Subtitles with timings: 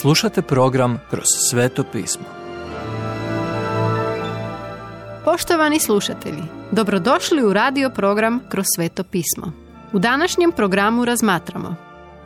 [0.00, 2.24] Slušate program Kroz sveto pismo.
[5.24, 9.52] Poštovani slušatelji, dobrodošli u radio program Kroz sveto pismo.
[9.92, 11.76] U današnjem programu razmatramo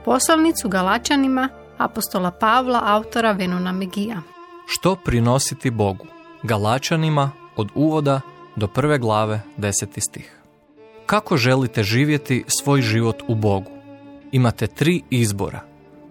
[0.05, 1.49] poslovnicu Galačanima
[1.79, 4.23] apostola Pavla, autora Venona Megija.
[4.67, 6.07] Što prinositi Bogu?
[6.43, 8.21] Galačanima od uvoda
[8.57, 10.41] do prve glave deseti stih.
[11.07, 13.71] Kako želite živjeti svoj život u Bogu?
[14.33, 15.61] Imate tri izbora.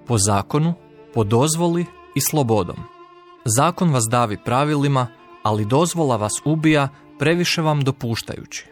[0.08, 0.74] Po zakonu,
[1.14, 2.78] po dozvoli i slobodom.
[3.46, 5.08] Zakon vas davi pravilima,
[5.44, 8.66] ali dozvola vas ubija previše vam dopuštajući.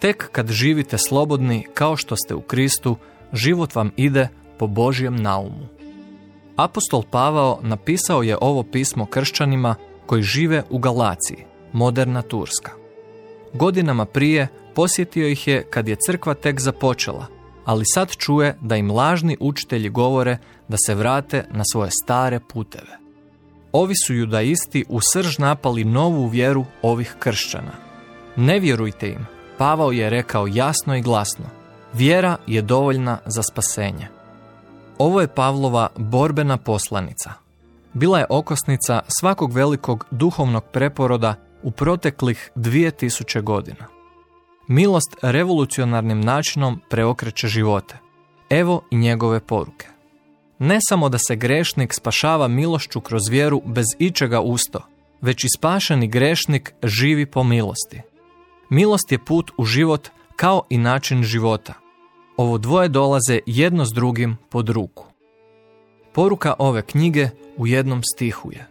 [0.00, 2.96] Tek kad živite slobodni kao što ste u Kristu,
[3.32, 5.66] život vam ide po Božjem naumu.
[6.56, 9.74] Apostol Pavao napisao je ovo pismo kršćanima
[10.06, 12.72] koji žive u Galaciji, moderna Turska.
[13.54, 17.26] Godinama prije posjetio ih je kad je crkva tek započela,
[17.68, 22.98] ali sad čuje da im lažni učitelji govore da se vrate na svoje stare puteve.
[23.72, 27.72] Ovi su judaisti u srž napali novu vjeru ovih kršćana.
[28.36, 29.26] Ne vjerujte im,
[29.58, 31.44] Pavao je rekao jasno i glasno,
[31.92, 34.08] vjera je dovoljna za spasenje.
[34.98, 37.32] Ovo je Pavlova borbena poslanica.
[37.92, 43.97] Bila je okosnica svakog velikog duhovnog preporoda u proteklih 2000 godina.
[44.70, 47.98] Milost revolucionarnim načinom preokreće živote.
[48.50, 49.86] Evo i njegove poruke.
[50.58, 54.80] Ne samo da se grešnik spašava milošću kroz vjeru bez ičega usto,
[55.20, 58.00] već i spašeni grešnik živi po milosti.
[58.70, 61.74] Milost je put u život kao i način života.
[62.36, 65.06] Ovo dvoje dolaze jedno s drugim pod ruku.
[66.12, 68.68] Poruka ove knjige u jednom stihu je.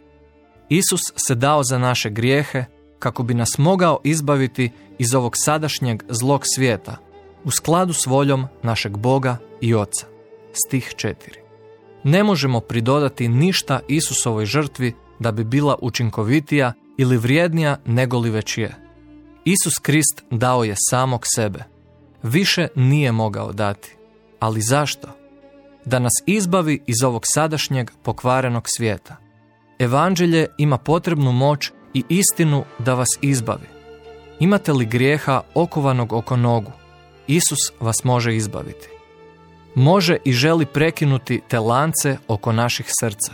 [0.68, 2.64] Isus se dao za naše grijehe
[2.98, 6.96] kako bi nas mogao izbaviti iz ovog sadašnjeg zlog svijeta
[7.44, 10.06] u skladu s voljom našeg Boga i Oca.
[10.52, 11.14] Stih 4.
[12.04, 18.58] Ne možemo pridodati ništa Isusovoj žrtvi da bi bila učinkovitija ili vrijednija nego li već
[18.58, 18.74] je.
[19.44, 21.64] Isus Krist dao je samog sebe.
[22.22, 23.96] Više nije mogao dati.
[24.40, 25.08] Ali zašto?
[25.84, 29.16] Da nas izbavi iz ovog sadašnjeg pokvarenog svijeta.
[29.78, 33.66] Evanđelje ima potrebnu moć i istinu da vas izbavi.
[34.40, 36.72] Imate li grijeha okovanog oko nogu?
[37.26, 38.88] Isus vas može izbaviti.
[39.74, 43.32] Može i želi prekinuti te lance oko naših srca.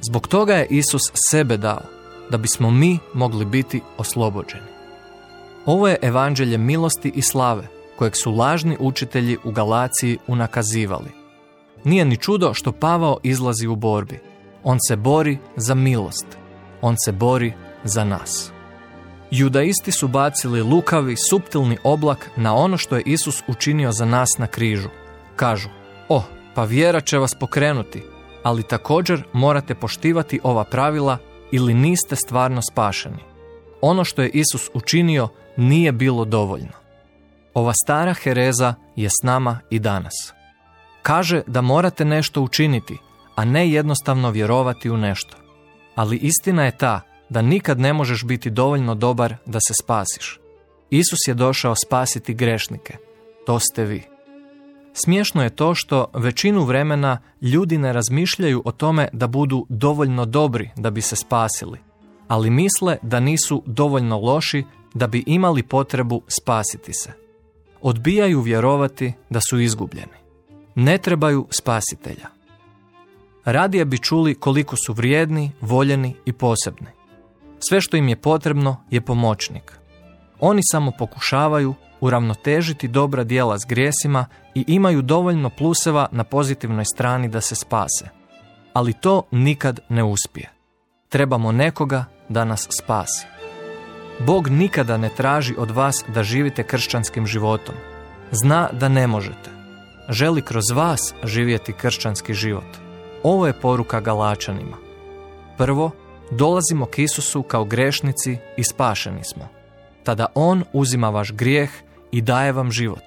[0.00, 1.82] Zbog toga je Isus sebe dao,
[2.30, 4.66] da bismo mi mogli biti oslobođeni.
[5.66, 7.68] Ovo je evanđelje milosti i slave,
[7.98, 11.10] kojeg su lažni učitelji u Galaciji unakazivali.
[11.84, 14.20] Nije ni čudo što Pavao izlazi u borbi.
[14.64, 16.26] On se bori za milost.
[16.80, 17.52] On se bori
[17.84, 18.52] za nas.
[19.30, 24.46] Judaisti su bacili lukavi, suptilni oblak na ono što je Isus učinio za nas na
[24.46, 24.88] križu.
[25.36, 25.68] Kažu,
[26.08, 26.22] o,
[26.54, 28.02] pa vjera će vas pokrenuti,
[28.42, 31.18] ali također morate poštivati ova pravila
[31.50, 33.22] ili niste stvarno spašeni.
[33.80, 36.72] Ono što je Isus učinio nije bilo dovoljno.
[37.54, 40.14] Ova stara hereza je s nama i danas.
[41.02, 42.98] Kaže da morate nešto učiniti,
[43.34, 45.36] a ne jednostavno vjerovati u nešto.
[45.94, 50.40] Ali istina je ta da nikad ne možeš biti dovoljno dobar da se spasiš.
[50.90, 52.96] Isus je došao spasiti grešnike.
[53.46, 54.02] To ste vi.
[54.92, 60.70] Smiješno je to što većinu vremena ljudi ne razmišljaju o tome da budu dovoljno dobri
[60.76, 61.78] da bi se spasili,
[62.28, 64.64] ali misle da nisu dovoljno loši
[64.94, 67.12] da bi imali potrebu spasiti se.
[67.80, 70.18] Odbijaju vjerovati da su izgubljeni.
[70.74, 72.26] Ne trebaju spasitelja.
[73.44, 76.88] Radije bi čuli koliko su vrijedni, voljeni i posebni.
[77.68, 79.78] Sve što im je potrebno je pomoćnik.
[80.40, 87.28] Oni samo pokušavaju uravnotežiti dobra dijela s grijesima i imaju dovoljno pluseva na pozitivnoj strani
[87.28, 88.08] da se spase.
[88.72, 90.50] Ali to nikad ne uspije.
[91.08, 93.26] Trebamo nekoga da nas spasi.
[94.18, 97.74] Bog nikada ne traži od vas da živite kršćanskim životom.
[98.30, 99.50] Zna da ne možete.
[100.08, 102.76] Želi kroz vas živjeti kršćanski život.
[103.22, 104.76] Ovo je poruka Galačanima.
[105.56, 105.90] Prvo,
[106.30, 109.48] dolazimo k Isusu kao grešnici i spašeni smo.
[110.04, 111.70] Tada On uzima vaš grijeh
[112.12, 113.04] i daje vam život.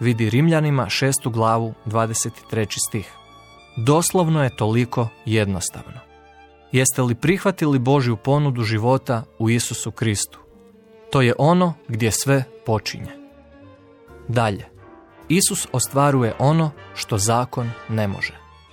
[0.00, 2.76] Vidi Rimljanima šestu glavu 23.
[2.88, 3.12] stih.
[3.76, 6.00] Doslovno je toliko jednostavno.
[6.72, 10.38] Jeste li prihvatili Božju ponudu života u Isusu Kristu?
[11.10, 13.10] To je ono gdje sve počinje.
[14.28, 14.64] Dalje.
[15.28, 18.43] Isus ostvaruje ono što zakon ne može.